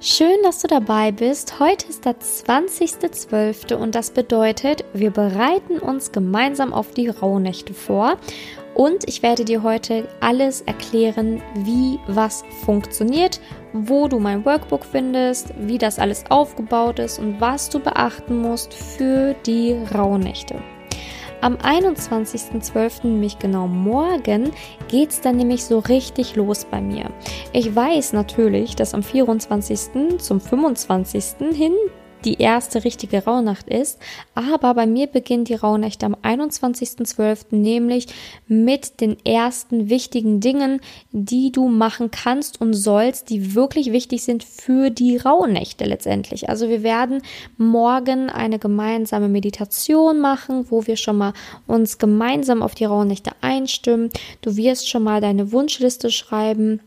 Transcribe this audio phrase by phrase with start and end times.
[0.00, 1.58] Schön, dass du dabei bist.
[1.58, 3.74] Heute ist der 20.12.
[3.74, 8.16] und das bedeutet, wir bereiten uns gemeinsam auf die Rauhnächte vor.
[8.76, 13.40] Und ich werde dir heute alles erklären, wie was funktioniert,
[13.72, 18.72] wo du mein Workbook findest, wie das alles aufgebaut ist und was du beachten musst
[18.72, 20.62] für die Rauhnächte.
[21.40, 24.50] Am 21.12., nämlich genau morgen,
[24.88, 27.10] geht es dann nämlich so richtig los bei mir.
[27.52, 30.18] Ich weiß natürlich, dass am 24.
[30.18, 31.54] zum 25.
[31.54, 31.74] hin
[32.24, 33.98] die erste richtige Rauhnacht ist.
[34.34, 37.46] Aber bei mir beginnt die Rauhnacht am 21.12.
[37.50, 38.06] nämlich
[38.46, 40.80] mit den ersten wichtigen Dingen,
[41.12, 46.48] die du machen kannst und sollst, die wirklich wichtig sind für die Rauhnächte letztendlich.
[46.48, 47.22] Also wir werden
[47.56, 51.32] morgen eine gemeinsame Meditation machen, wo wir schon mal
[51.66, 54.10] uns gemeinsam auf die Rauhnächte einstimmen.
[54.40, 56.80] Du wirst schon mal deine Wunschliste schreiben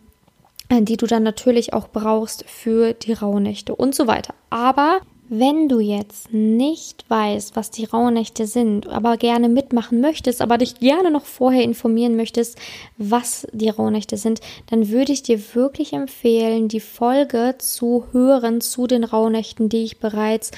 [0.79, 4.33] die du dann natürlich auch brauchst für die Rauhnächte und so weiter.
[4.49, 5.01] Aber
[5.33, 10.81] wenn du jetzt nicht weißt, was die Rauhnächte sind, aber gerne mitmachen möchtest, aber dich
[10.81, 12.57] gerne noch vorher informieren möchtest,
[12.97, 18.87] was die Rauhnächte sind, dann würde ich dir wirklich empfehlen, die Folge zu hören zu
[18.87, 20.51] den Rauhnächten, die ich bereits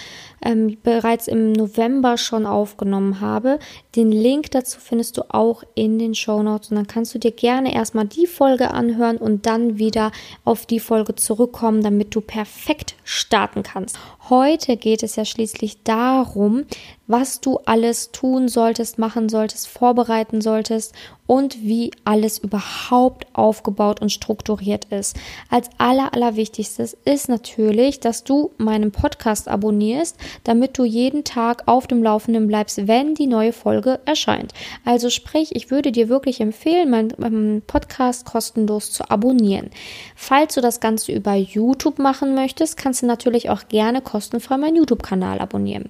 [0.43, 3.59] ähm, bereits im November schon aufgenommen habe.
[3.95, 7.31] Den Link dazu findest du auch in den Show Notes und dann kannst du dir
[7.31, 10.11] gerne erstmal die Folge anhören und dann wieder
[10.43, 13.97] auf die Folge zurückkommen, damit du perfekt starten kannst.
[14.29, 16.63] Heute geht es ja schließlich darum,
[17.07, 20.93] was du alles tun solltest, machen solltest, vorbereiten solltest
[21.25, 25.15] und wie alles überhaupt aufgebaut und strukturiert ist.
[25.49, 31.87] Als aller, allerwichtigstes ist natürlich, dass du meinen Podcast abonnierst, damit du jeden Tag auf
[31.87, 34.53] dem Laufenden bleibst, wenn die neue Folge erscheint.
[34.85, 39.69] Also sprich, ich würde dir wirklich empfehlen, meinen Podcast kostenlos zu abonnieren.
[40.15, 44.75] Falls du das Ganze über YouTube machen möchtest, kannst du natürlich auch gerne kostenfrei meinen
[44.75, 45.89] YouTube-Kanal abonnieren.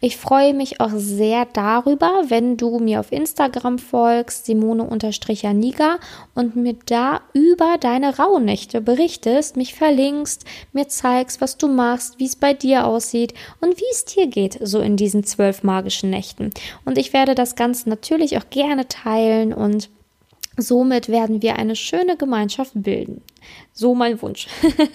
[0.00, 5.98] Ich freue mich auch sehr darüber, wenn du mir auf Instagram folgst, Simone-Janiga
[6.34, 12.26] und mir da über deine Rauhnächte berichtest, mich verlinkst, mir zeigst, was du machst, wie
[12.26, 16.50] es bei dir aussieht und wie es dir geht, so in diesen zwölf magischen Nächten.
[16.84, 19.90] Und ich werde das Ganze natürlich auch gerne teilen und
[20.56, 23.22] Somit werden wir eine schöne Gemeinschaft bilden.
[23.72, 24.46] So mein Wunsch.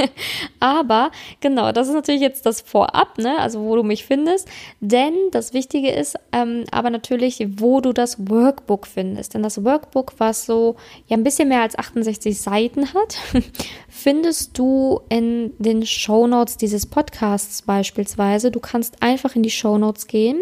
[0.61, 1.11] aber
[1.41, 3.37] genau, das ist natürlich jetzt das Vorab, ne?
[3.39, 4.47] Also wo du mich findest.
[4.79, 9.33] Denn das Wichtige ist ähm, aber natürlich, wo du das Workbook findest.
[9.33, 10.77] Denn das Workbook, was so
[11.07, 13.17] ja ein bisschen mehr als 68 Seiten hat,
[13.89, 18.49] findest du in den Show Notes dieses Podcasts beispielsweise.
[18.49, 20.39] Du kannst einfach in die Show Notes gehen.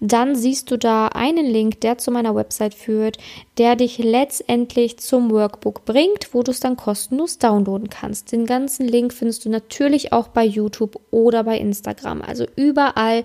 [0.00, 3.18] Dann siehst du da einen Link, der zu meiner Website führt,
[3.58, 8.32] der dich letztendlich zum Workbook bringt, wo du es dann kostenlos downloaden kannst.
[8.32, 12.22] Den ganzen Link findest du natürlich auch bei YouTube oder bei Instagram.
[12.22, 13.24] Also überall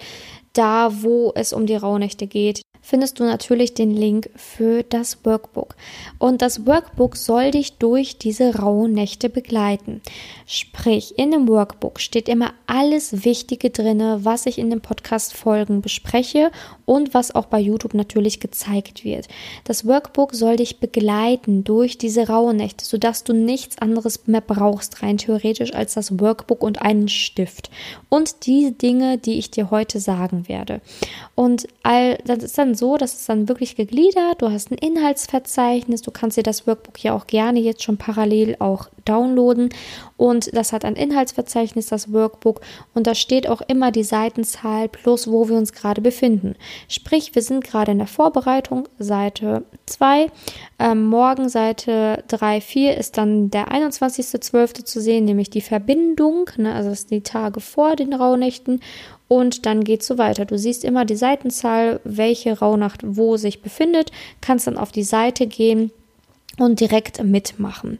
[0.52, 5.76] da, wo es um die Rauhnächte geht, findest du natürlich den Link für das Workbook.
[6.20, 10.02] Und das Workbook soll dich durch diese rauen Nächte begleiten.
[10.46, 16.52] Sprich, in dem Workbook steht immer alles Wichtige drinne, was ich in den Podcast-Folgen bespreche
[16.86, 19.30] und was auch bei YouTube natürlich gezeigt wird.
[19.64, 25.02] Das Workbook soll dich begleiten durch diese rauen Nächte, sodass du nichts anderes mehr brauchst,
[25.02, 27.72] rein theoretisch, als das Workbook und einen Stift.
[28.10, 30.82] Und die Dinge, die ich dir heute sagen werde.
[31.36, 34.42] Und all, das ist dann so, dass es dann wirklich gegliedert.
[34.42, 36.02] Du hast ein Inhaltsverzeichnis.
[36.02, 39.70] Du kannst dir das Workbook ja auch gerne jetzt schon parallel auch downloaden.
[40.18, 42.62] Und das hat ein Inhaltsverzeichnis, das Workbook.
[42.94, 46.56] Und da steht auch immer die Seitenzahl plus, wo wir uns gerade befinden.
[46.88, 50.28] Sprich, wir sind gerade in der Vorbereitung, Seite 2.
[50.80, 54.86] Ähm, morgen Seite 3, 4 ist dann der 21.12.
[54.86, 56.50] zu sehen, nämlich die Verbindung.
[56.58, 58.82] Ne, also das sind die Tage vor den Rauhnächten
[59.28, 60.46] und dann geht es so weiter.
[60.46, 64.12] Du siehst immer die Seitenzahl, welche Rauhnacht wo sich befindet,
[64.42, 65.92] kannst dann auf die Seite gehen
[66.60, 68.00] und direkt mitmachen.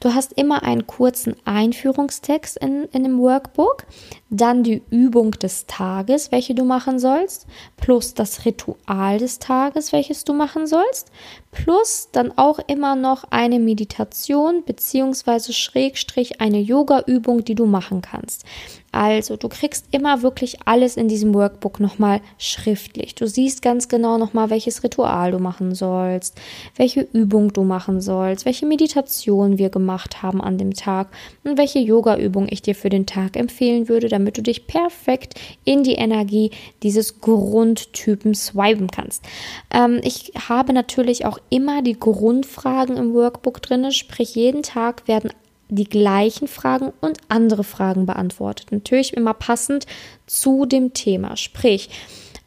[0.00, 3.84] Du hast immer einen kurzen Einführungstext in, in dem Workbook,
[4.28, 7.46] dann die Übung des Tages, welche du machen sollst,
[7.76, 11.12] plus das Ritual des Tages, welches du machen sollst,
[11.52, 18.44] plus dann auch immer noch eine Meditation beziehungsweise Schrägstrich eine Yoga-Übung, die du machen kannst.
[18.92, 23.14] Also, du kriegst immer wirklich alles in diesem Workbook nochmal schriftlich.
[23.14, 26.38] Du siehst ganz genau nochmal, welches Ritual du machen sollst,
[26.76, 31.08] welche Übung du machen sollst, welche Meditation wir gemacht haben an dem Tag
[31.42, 35.82] und welche Yoga-Übung ich dir für den Tag empfehlen würde, damit du dich perfekt in
[35.82, 36.50] die Energie
[36.82, 39.24] dieses Grundtypen swipen kannst.
[39.72, 45.30] Ähm, ich habe natürlich auch immer die Grundfragen im Workbook drin, sprich jeden Tag werden
[45.72, 48.72] die gleichen Fragen und andere Fragen beantwortet.
[48.72, 49.86] Natürlich immer passend
[50.26, 51.36] zu dem Thema.
[51.36, 51.88] Sprich,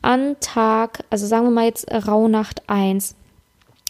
[0.01, 3.15] an Tag, also sagen wir mal jetzt Rauhnacht 1,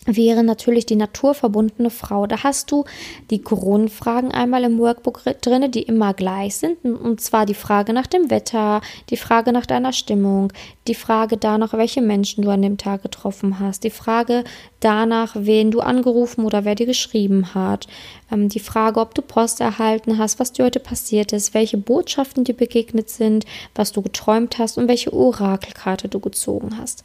[0.06, 2.28] wäre natürlich die naturverbundene Frau.
[2.28, 2.86] Da hast du
[3.32, 6.84] die Grundfragen einmal im Workbook drin, die immer gleich sind.
[6.86, 10.54] Und zwar die Frage nach dem Wetter, die Frage nach deiner Stimmung,
[10.88, 14.44] die Frage danach, welche Menschen du an dem Tag getroffen hast, die Frage
[14.80, 17.88] danach, wen du angerufen oder wer dir geschrieben hat,
[18.32, 22.44] ähm, die Frage, ob du Post erhalten hast, was dir heute passiert ist, welche Botschaften
[22.44, 27.04] dir begegnet sind, was du geträumt hast und welche Orakelkarte du gezogen hast.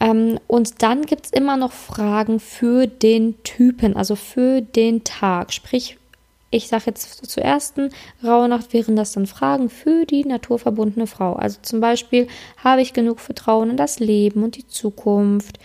[0.00, 5.52] Ähm, und dann gibt es immer noch Fragen für den Typen, also für den Tag,
[5.52, 5.96] sprich
[6.50, 7.90] ich sage jetzt zur ersten
[8.24, 11.34] Rauhnacht wären das dann Fragen für die naturverbundene Frau.
[11.34, 12.26] Also zum Beispiel,
[12.62, 15.58] habe ich genug Vertrauen in das Leben und die Zukunft?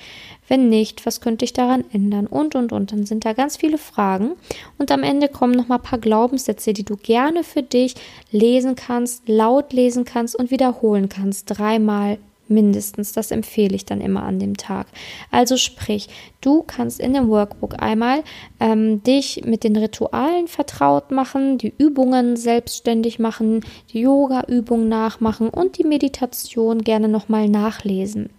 [0.50, 2.27] Wenn nicht, was könnte ich daran ändern?
[2.27, 2.91] Und, und, und.
[2.91, 4.31] Dann sind da ganz viele Fragen.
[4.77, 7.95] Und am Ende kommen noch mal ein paar Glaubenssätze, die du gerne für dich
[8.29, 11.45] lesen kannst, laut lesen kannst und wiederholen kannst.
[11.45, 12.18] Dreimal
[12.53, 13.11] mindestens.
[13.11, 14.88] Das empfehle ich dann immer an dem Tag.
[15.31, 16.07] Also sprich,
[16.41, 18.23] du kannst in dem Workbook einmal
[18.59, 23.61] ähm, dich mit den Ritualen vertraut machen, die Übungen selbstständig machen,
[23.91, 28.29] die Yoga-Übungen nachmachen und die Meditation gerne nochmal nachlesen.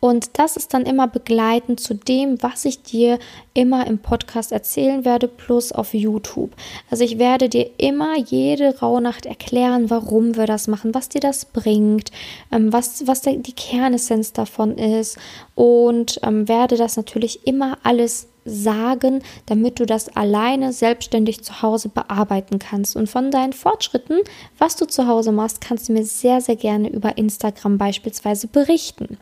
[0.00, 3.18] Und das ist dann immer begleitend zu dem, was ich dir
[3.54, 6.52] immer im Podcast erzählen werde, plus auf YouTube.
[6.90, 11.44] Also ich werde dir immer jede Rauhnacht erklären, warum wir das machen, was dir das
[11.44, 12.10] bringt,
[12.52, 15.18] ähm, was, was die Kernessenz davon ist
[15.54, 21.88] und ähm, werde das natürlich immer alles sagen, damit du das alleine selbstständig zu Hause
[21.88, 22.96] bearbeiten kannst.
[22.96, 24.20] Und von deinen Fortschritten,
[24.58, 29.18] was du zu Hause machst, kannst du mir sehr, sehr gerne über Instagram beispielsweise berichten.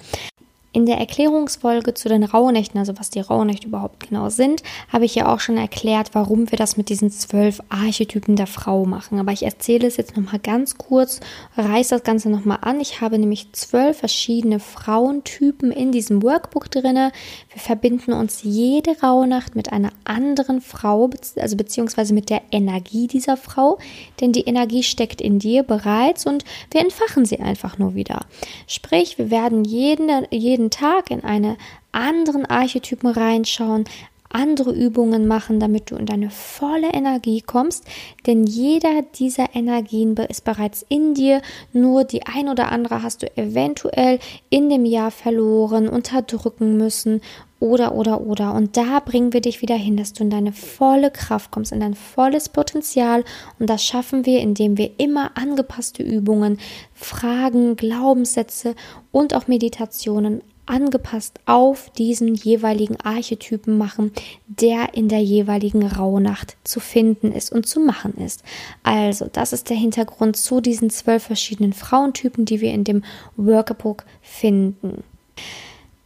[0.77, 4.63] In der Erklärungsfolge zu den Rauhnächten, also was die Rauhnächte überhaupt genau sind,
[4.93, 8.85] habe ich ja auch schon erklärt, warum wir das mit diesen zwölf Archetypen der Frau
[8.85, 9.19] machen.
[9.19, 11.21] Aber ich erzähle es jetzt nochmal ganz kurz,
[11.57, 12.79] reiße das Ganze nochmal an.
[12.79, 16.97] Ich habe nämlich zwölf verschiedene Frauentypen in diesem Workbook drin.
[16.97, 17.13] Wir
[17.57, 23.79] verbinden uns jede Rauhnacht mit einer anderen Frau, also beziehungsweise mit der Energie dieser Frau,
[24.21, 28.27] denn die Energie steckt in dir bereits und wir entfachen sie einfach nur wieder.
[28.67, 31.57] Sprich, wir werden jeden, jeden jeden Tag in eine
[31.93, 33.85] anderen Archetypen reinschauen,
[34.29, 37.85] andere Übungen machen, damit du in deine volle Energie kommst,
[38.27, 41.41] denn jeder dieser Energien ist bereits in dir,
[41.73, 44.19] nur die ein oder andere hast du eventuell
[44.51, 47.23] in dem Jahr verloren, unterdrücken müssen
[47.61, 48.55] oder oder oder.
[48.55, 51.81] Und da bringen wir dich wieder hin, dass du in deine volle Kraft kommst, in
[51.81, 53.25] dein volles Potenzial.
[53.59, 56.59] Und das schaffen wir, indem wir immer angepasste Übungen,
[56.93, 58.75] Fragen, Glaubenssätze
[59.13, 64.13] und auch Meditationen angepasst auf diesen jeweiligen Archetypen machen,
[64.47, 68.43] der in der jeweiligen Rauhnacht zu finden ist und zu machen ist.
[68.83, 73.05] Also, das ist der Hintergrund zu diesen zwölf verschiedenen Frauentypen, die wir in dem
[73.37, 75.05] Workbook finden.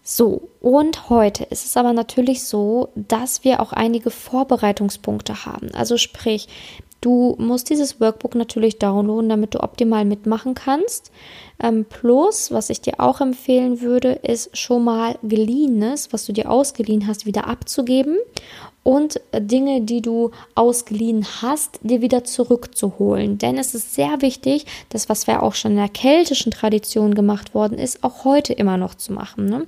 [0.02, 5.70] So, und heute ist es aber natürlich so, dass wir auch einige Vorbereitungspunkte haben.
[5.74, 6.48] Also sprich,
[7.00, 11.10] du musst dieses Workbook natürlich downloaden, damit du optimal mitmachen kannst.
[11.62, 16.50] Ähm, plus, was ich dir auch empfehlen würde, ist schon mal geliehenes, was du dir
[16.50, 18.18] ausgeliehen hast, wieder abzugeben
[18.82, 23.36] und Dinge, die du ausgeliehen hast, dir wieder zurückzuholen.
[23.36, 27.54] Denn es ist sehr wichtig, das, was ja auch schon in der keltischen Tradition gemacht
[27.54, 29.46] worden ist, auch heute immer noch zu machen.
[29.46, 29.66] Ne?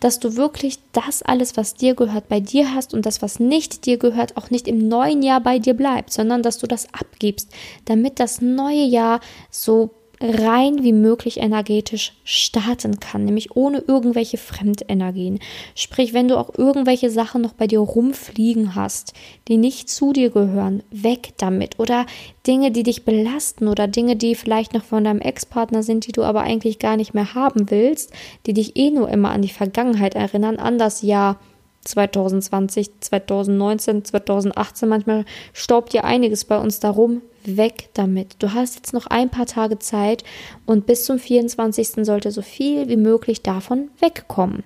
[0.00, 3.86] Dass du wirklich das alles, was dir gehört, bei dir hast und das, was nicht
[3.86, 7.50] dir gehört, auch nicht im neuen Jahr bei dir bleibt, sondern dass du das abgibst,
[7.84, 15.38] damit das neue Jahr so rein wie möglich energetisch starten kann, nämlich ohne irgendwelche Fremdenergien.
[15.74, 19.14] Sprich, wenn du auch irgendwelche Sachen noch bei dir rumfliegen hast,
[19.48, 21.78] die nicht zu dir gehören, weg damit.
[21.78, 22.06] Oder
[22.46, 26.22] Dinge, die dich belasten oder Dinge, die vielleicht noch von deinem Ex-Partner sind, die du
[26.22, 28.12] aber eigentlich gar nicht mehr haben willst,
[28.46, 31.38] die dich eh nur immer an die Vergangenheit erinnern, an das Jahr
[31.84, 34.88] 2020, 2019, 2018.
[34.88, 37.22] Manchmal staubt ja einiges bei uns darum.
[37.44, 38.36] Weg damit.
[38.40, 40.24] Du hast jetzt noch ein paar Tage Zeit
[40.66, 42.04] und bis zum 24.
[42.04, 44.64] sollte so viel wie möglich davon wegkommen.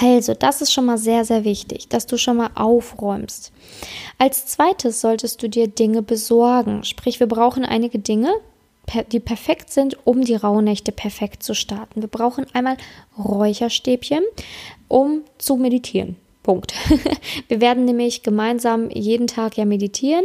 [0.00, 3.52] Also, das ist schon mal sehr, sehr wichtig, dass du schon mal aufräumst.
[4.18, 6.84] Als zweites solltest du dir Dinge besorgen.
[6.84, 8.32] Sprich, wir brauchen einige Dinge,
[9.12, 12.00] die perfekt sind, um die Rauhnächte perfekt zu starten.
[12.00, 12.76] Wir brauchen einmal
[13.18, 14.22] Räucherstäbchen,
[14.88, 16.16] um zu meditieren.
[16.42, 16.72] Punkt.
[17.48, 20.24] Wir werden nämlich gemeinsam jeden Tag ja meditieren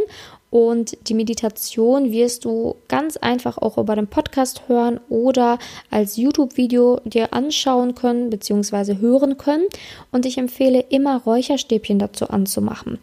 [0.50, 5.58] Und die Meditation wirst du ganz einfach auch über den Podcast hören oder
[5.90, 8.98] als YouTube-Video dir anschauen können bzw.
[9.00, 9.64] hören können.
[10.12, 12.98] Und ich empfehle immer Räucherstäbchen dazu anzumachen.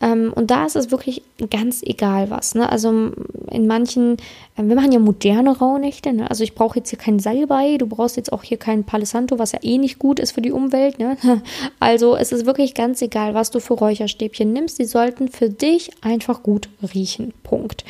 [0.00, 2.54] Ähm, und da ist es wirklich ganz egal was.
[2.54, 2.68] Ne?
[2.68, 3.12] Also
[3.50, 4.14] in manchen,
[4.56, 6.12] äh, wir machen ja moderne Rauhnächte.
[6.12, 6.28] Ne?
[6.28, 9.38] Also ich brauche jetzt hier kein Salbei, du brauchst jetzt auch hier kein Palo Santo,
[9.38, 10.98] was ja eh nicht gut ist für die Umwelt.
[10.98, 11.16] Ne?
[11.80, 14.78] Also es ist wirklich ganz egal, was du für Räucherstäbchen nimmst.
[14.78, 17.32] Die sollten für dich einfach gut riechen.
[17.42, 17.84] Punkt.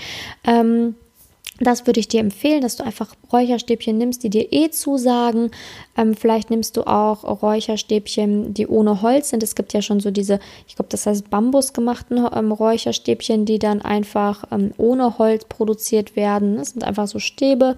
[0.45, 0.95] Ähm,
[1.61, 5.51] das würde ich dir empfehlen, dass du einfach Räucherstäbchen nimmst, die dir eh zusagen.
[5.99, 9.43] Ähm, vielleicht nimmst du auch Räucherstäbchen, die ohne Holz sind.
[9.43, 13.59] Es gibt ja schon so diese, ich glaube, das heißt Bambus gemachten ähm, Räucherstäbchen, die
[13.59, 16.57] dann einfach ähm, ohne Holz produziert werden.
[16.57, 17.77] Das sind einfach so Stäbe,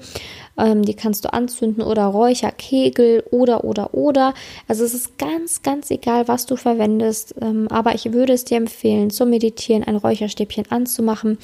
[0.58, 4.34] ähm, die kannst du anzünden oder Räucherkegel oder oder oder.
[4.68, 7.34] Also es ist ganz, ganz egal, was du verwendest.
[7.40, 11.38] Ähm, aber ich würde es dir empfehlen, zum Meditieren ein Räucherstäbchen anzumachen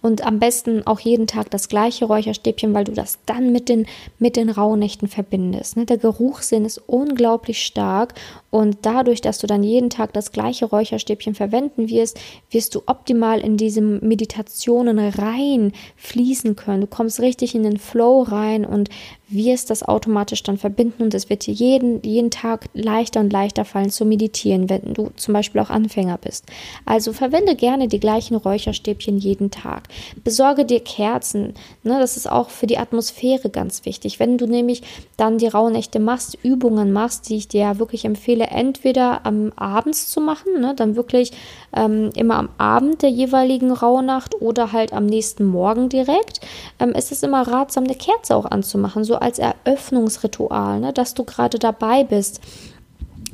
[0.00, 3.86] und am besten auch jeden Tag das gleiche Räucherstäbchen, weil du das dann mit den,
[4.18, 5.76] mit den Rauhnächten verbindest.
[5.76, 5.86] Ne?
[5.86, 8.12] Der Geruchssinn ist unglaublich stark
[8.50, 13.40] und dadurch, dass du dann jeden Tag das gleiche Räucherstäbchen verwenden wirst, wirst du optimal
[13.40, 16.82] in diese Meditationen rein fließen können.
[16.82, 18.90] Du kommst richtig in den Flow rein und
[19.30, 23.64] wirst das automatisch dann verbinden und es wird dir jeden, jeden Tag leichter und leichter
[23.64, 26.46] fallen zu meditieren, wenn du zum Beispiel auch Anfänger bist.
[26.84, 29.88] Also verwende gerne die gleichen Räucherstäbchen jeden Tag.
[30.24, 31.54] Besorge dir Kerzen.
[31.82, 34.18] Ne, das ist auch für die Atmosphäre ganz wichtig.
[34.18, 34.82] Wenn du nämlich
[35.16, 40.10] dann die Rauhnächte machst, Übungen machst, die ich dir ja wirklich empfehle, entweder am Abends
[40.10, 41.32] zu machen, ne, dann wirklich
[41.76, 46.40] ähm, immer am Abend der jeweiligen Rauhnacht oder halt am nächsten Morgen direkt,
[46.80, 51.24] ähm, ist es immer ratsam, eine Kerze auch anzumachen, so als Eröffnungsritual, ne, dass du
[51.24, 52.40] gerade dabei bist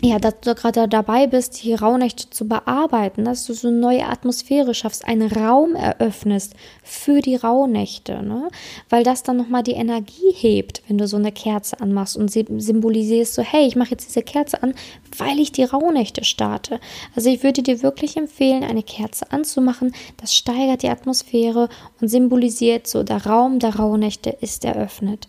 [0.03, 4.07] ja, dass du gerade dabei bist, die Rauhnächte zu bearbeiten, dass du so eine neue
[4.07, 8.49] Atmosphäre schaffst, einen Raum eröffnest für die Rauhnächte, ne?
[8.91, 13.35] Weil das dann nochmal die Energie hebt, wenn du so eine Kerze anmachst und symbolisierst
[13.35, 14.75] so, hey, ich mache jetzt diese Kerze an,
[15.17, 16.79] weil ich die Rauhnächte starte.
[17.15, 19.95] Also ich würde dir wirklich empfehlen, eine Kerze anzumachen.
[20.19, 25.27] Das steigert die Atmosphäre und symbolisiert so, der Raum der Rauhnächte ist eröffnet.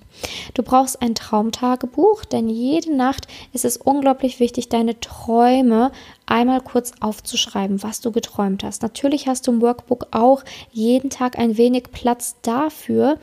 [0.53, 5.91] Du brauchst ein Traumtagebuch, denn jede Nacht ist es unglaublich wichtig, deine Träume
[6.25, 8.81] einmal kurz aufzuschreiben, was du geträumt hast.
[8.81, 13.17] Natürlich hast du im Workbook auch jeden Tag ein wenig Platz dafür,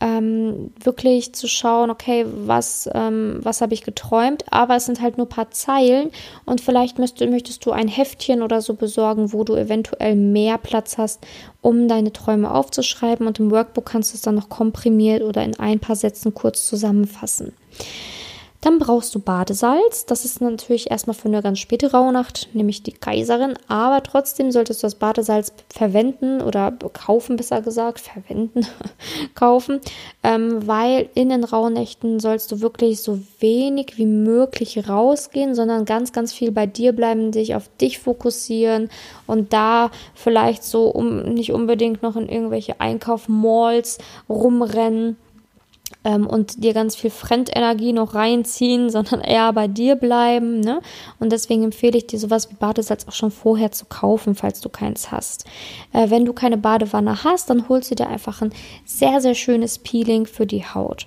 [0.00, 5.16] ähm, wirklich zu schauen, okay, was, ähm, was habe ich geträumt, aber es sind halt
[5.16, 6.10] nur ein paar Zeilen
[6.44, 10.98] und vielleicht möchtest, möchtest du ein Heftchen oder so besorgen, wo du eventuell mehr Platz
[10.98, 11.26] hast,
[11.62, 15.58] um deine Träume aufzuschreiben und im Workbook kannst du es dann noch komprimiert oder in
[15.58, 17.54] ein paar Sätzen kurz zusammenfassen.
[18.66, 20.06] Dann brauchst du Badesalz.
[20.06, 23.54] Das ist natürlich erstmal für eine ganz späte Rauhnacht, nämlich die Kaiserin.
[23.68, 28.66] Aber trotzdem solltest du das Badesalz verwenden oder kaufen, besser gesagt, verwenden,
[29.36, 29.80] kaufen,
[30.24, 36.12] ähm, weil in den Rauhnächten sollst du wirklich so wenig wie möglich rausgehen, sondern ganz,
[36.12, 38.90] ganz viel bei dir bleiben, dich auf dich fokussieren
[39.28, 45.18] und da vielleicht so um nicht unbedingt noch in irgendwelche Einkaufmalls rumrennen
[46.06, 50.60] ähm, und dir ganz viel Fremdenergie noch reinziehen, sondern eher bei dir bleiben.
[50.60, 50.80] Ne?
[51.18, 54.68] Und deswegen empfehle ich dir sowas wie Badesalz auch schon vorher zu kaufen, falls du
[54.68, 55.44] keins hast.
[55.92, 58.52] Äh, wenn du keine Badewanne hast, dann holst du dir einfach ein
[58.84, 61.06] sehr, sehr schönes Peeling für die Haut.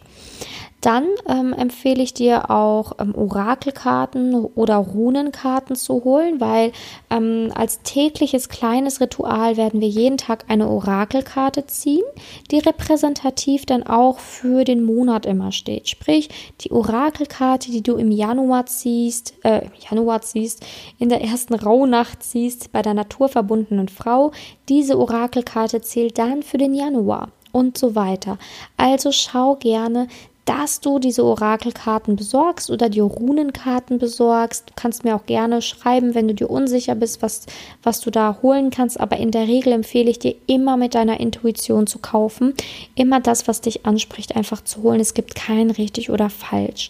[0.81, 6.71] Dann ähm, empfehle ich dir auch ähm, Orakelkarten oder Runenkarten zu holen, weil
[7.09, 12.03] ähm, als tägliches kleines Ritual werden wir jeden Tag eine Orakelkarte ziehen,
[12.51, 15.89] die repräsentativ dann auch für den Monat immer steht.
[15.89, 16.29] Sprich,
[16.61, 20.65] die Orakelkarte, die du im Januar ziehst, äh, im Januar ziehst,
[20.97, 24.31] in der ersten Rauhnacht ziehst, bei der naturverbundenen Frau,
[24.69, 28.37] diese Orakelkarte zählt dann für den Januar und so weiter.
[28.77, 30.07] Also schau gerne,
[30.49, 34.71] dass du diese Orakelkarten besorgst oder die Runenkarten besorgst.
[34.71, 37.45] Du kannst mir auch gerne schreiben, wenn du dir unsicher bist, was,
[37.83, 38.99] was du da holen kannst.
[38.99, 42.55] Aber in der Regel empfehle ich dir immer mit deiner Intuition zu kaufen.
[42.95, 44.99] Immer das, was dich anspricht, einfach zu holen.
[44.99, 46.89] Es gibt kein richtig oder falsch.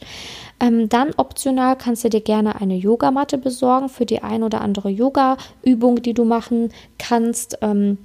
[0.61, 4.87] Ähm, dann optional kannst du dir gerne eine Yogamatte besorgen für die ein oder andere
[4.87, 7.57] Yoga-Übung, die du machen kannst.
[7.61, 7.97] Ähm,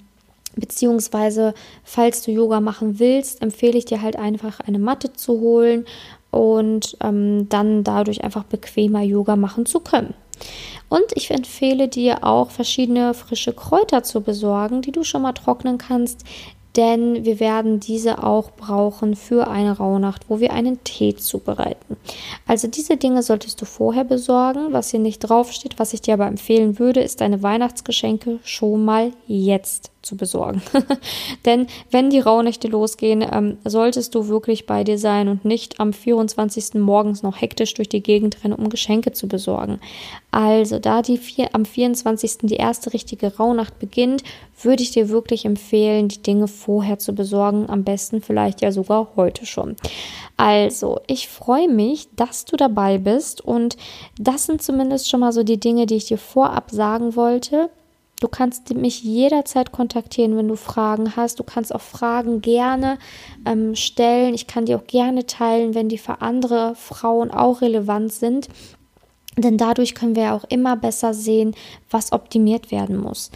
[0.56, 5.84] Beziehungsweise, falls du Yoga machen willst, empfehle ich dir halt einfach eine Matte zu holen
[6.30, 10.14] und ähm, dann dadurch einfach bequemer Yoga machen zu können.
[10.88, 15.78] Und ich empfehle dir auch verschiedene frische Kräuter zu besorgen, die du schon mal trocknen
[15.78, 16.24] kannst,
[16.76, 21.96] denn wir werden diese auch brauchen für eine Rauhnacht, wo wir einen Tee zubereiten.
[22.46, 24.72] Also diese Dinge solltest du vorher besorgen.
[24.72, 29.12] Was hier nicht draufsteht, was ich dir aber empfehlen würde, ist deine Weihnachtsgeschenke schon mal
[29.26, 30.62] jetzt zu besorgen.
[31.44, 35.92] Denn wenn die Rauhnächte losgehen, ähm, solltest du wirklich bei dir sein und nicht am
[35.92, 36.74] 24.
[36.74, 39.80] morgens noch hektisch durch die Gegend rennen, um Geschenke zu besorgen.
[40.30, 42.38] Also, da die vier, am 24.
[42.42, 44.22] die erste richtige Rauhnacht beginnt,
[44.60, 47.68] würde ich dir wirklich empfehlen, die Dinge vorher zu besorgen.
[47.68, 49.76] Am besten vielleicht ja sogar heute schon.
[50.36, 53.76] Also, ich freue mich, dass du dabei bist und
[54.18, 57.70] das sind zumindest schon mal so die Dinge, die ich dir vorab sagen wollte.
[58.24, 61.40] Du kannst mich jederzeit kontaktieren, wenn du Fragen hast.
[61.40, 62.96] Du kannst auch Fragen gerne
[63.44, 64.32] ähm, stellen.
[64.32, 68.48] Ich kann die auch gerne teilen, wenn die für andere Frauen auch relevant sind.
[69.36, 71.54] Denn dadurch können wir auch immer besser sehen,
[71.90, 73.30] was optimiert werden muss.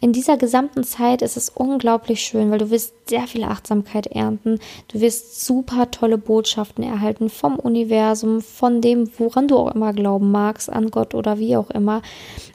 [0.00, 4.58] In dieser gesamten Zeit ist es unglaublich schön, weil du wirst sehr viel Achtsamkeit ernten.
[4.88, 10.30] Du wirst super tolle Botschaften erhalten vom Universum, von dem, woran du auch immer glauben
[10.30, 12.02] magst, an Gott oder wie auch immer.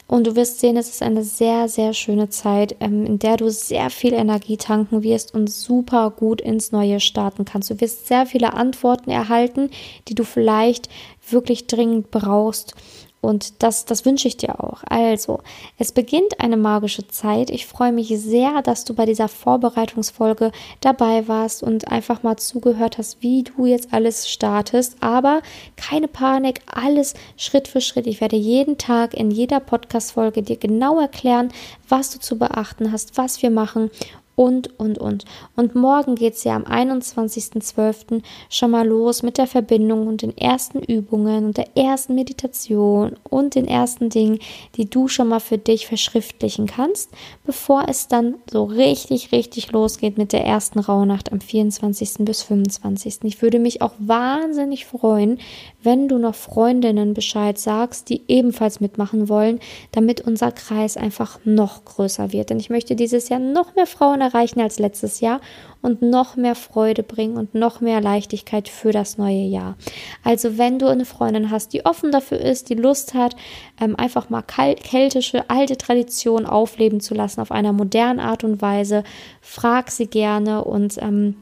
[0.08, 3.50] Und du wirst sehen, es ist eine sehr, sehr schöne Zeit, ähm, in der du
[3.50, 7.70] sehr viel Energie tanken wirst und super gut ins Neue starten kannst.
[7.70, 9.70] Du wirst sehr viele Antworten erhalten,
[10.08, 10.88] die du vielleicht
[11.32, 12.74] wirklich dringend brauchst.
[13.20, 14.84] Und das, das wünsche ich dir auch.
[14.88, 15.40] Also,
[15.76, 17.50] es beginnt eine magische Zeit.
[17.50, 22.96] Ich freue mich sehr, dass du bei dieser Vorbereitungsfolge dabei warst und einfach mal zugehört
[22.96, 24.98] hast, wie du jetzt alles startest.
[25.00, 25.42] Aber
[25.76, 28.06] keine Panik, alles Schritt für Schritt.
[28.06, 31.52] Ich werde jeden Tag in jeder Podcast-Folge dir genau erklären,
[31.88, 33.90] was du zu beachten hast, was wir machen
[34.38, 35.24] und, und, und.
[35.56, 38.22] Und morgen geht es ja am 21.12.
[38.48, 43.56] schon mal los mit der Verbindung und den ersten Übungen und der ersten Meditation und
[43.56, 44.38] den ersten Dingen,
[44.76, 47.10] die du schon mal für dich verschriftlichen kannst,
[47.44, 52.18] bevor es dann so richtig, richtig losgeht mit der ersten Rauhnacht am 24.
[52.20, 53.18] bis 25.
[53.24, 55.40] Ich würde mich auch wahnsinnig freuen,
[55.82, 59.58] wenn du noch Freundinnen Bescheid sagst, die ebenfalls mitmachen wollen,
[59.90, 62.50] damit unser Kreis einfach noch größer wird.
[62.50, 65.40] Denn ich möchte dieses Jahr noch mehr Frauen erreichen als letztes Jahr
[65.82, 69.76] und noch mehr Freude bringen und noch mehr Leichtigkeit für das neue Jahr.
[70.24, 73.36] Also wenn du eine Freundin hast, die offen dafür ist, die Lust hat,
[73.80, 79.04] ähm, einfach mal keltische, alte Traditionen aufleben zu lassen auf einer modernen Art und Weise,
[79.40, 81.36] frag sie gerne und ähm,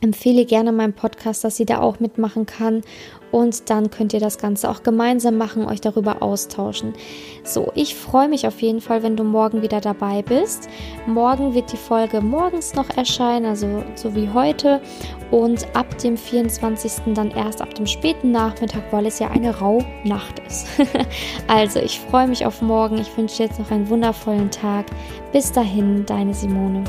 [0.00, 2.82] empfehle gerne meinen Podcast, dass sie da auch mitmachen kann
[3.36, 6.94] und dann könnt ihr das Ganze auch gemeinsam machen, euch darüber austauschen.
[7.44, 10.70] So, ich freue mich auf jeden Fall, wenn du morgen wieder dabei bist.
[11.06, 14.80] Morgen wird die Folge morgens noch erscheinen, also so wie heute
[15.30, 17.12] und ab dem 24.
[17.12, 20.66] dann erst ab dem späten Nachmittag, weil es ja eine Rauhnacht ist.
[21.46, 22.96] also, ich freue mich auf morgen.
[22.96, 24.86] Ich wünsche dir jetzt noch einen wundervollen Tag.
[25.32, 26.84] Bis dahin, deine Simone.